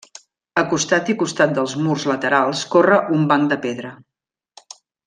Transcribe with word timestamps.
A 0.61 0.63
costat 0.71 1.11
i 1.13 1.15
costat 1.19 1.53
dels 1.59 1.77
murs 1.83 2.07
laterals 2.13 2.65
corre 2.77 2.99
un 3.19 3.31
banc 3.35 3.51
de 3.55 3.63
pedra. 3.69 3.97